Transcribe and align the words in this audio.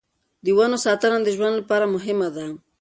د 0.45 0.47
ونو 0.57 0.77
ساتنه 0.85 1.17
د 1.23 1.27
ژوند 1.37 1.55
لپاره 1.59 1.91
مهمه 1.95 2.27
ده. 2.35 2.45